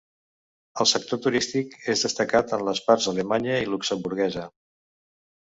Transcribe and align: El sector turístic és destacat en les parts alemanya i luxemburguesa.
El 0.85 0.87
sector 0.91 1.19
turístic 1.25 1.75
és 1.95 2.01
destacat 2.07 2.55
en 2.59 2.65
les 2.69 2.81
parts 2.89 3.11
alemanya 3.13 3.61
i 3.67 3.71
luxemburguesa. 3.75 4.49